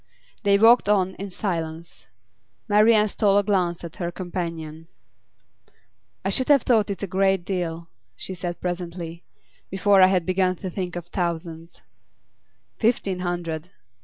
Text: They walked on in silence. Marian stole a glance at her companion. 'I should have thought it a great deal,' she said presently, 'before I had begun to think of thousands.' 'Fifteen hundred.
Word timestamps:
They 0.41 0.57
walked 0.57 0.89
on 0.89 1.13
in 1.19 1.29
silence. 1.29 2.07
Marian 2.67 3.07
stole 3.07 3.37
a 3.37 3.43
glance 3.43 3.83
at 3.83 3.97
her 3.97 4.11
companion. 4.11 4.87
'I 6.25 6.29
should 6.31 6.47
have 6.49 6.63
thought 6.63 6.89
it 6.89 7.03
a 7.03 7.05
great 7.05 7.45
deal,' 7.45 7.87
she 8.15 8.33
said 8.33 8.59
presently, 8.59 9.23
'before 9.69 10.01
I 10.01 10.07
had 10.07 10.25
begun 10.25 10.55
to 10.55 10.71
think 10.71 10.95
of 10.95 11.05
thousands.' 11.05 11.81
'Fifteen 12.79 13.19
hundred. 13.19 13.69